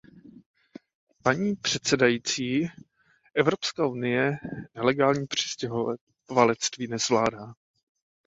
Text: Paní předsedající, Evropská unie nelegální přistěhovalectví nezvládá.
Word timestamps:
Paní 1.23 1.55
předsedající, 1.55 2.67
Evropská 3.35 3.85
unie 3.87 4.37
nelegální 4.75 5.27
přistěhovalectví 5.27 6.87
nezvládá. 6.87 7.53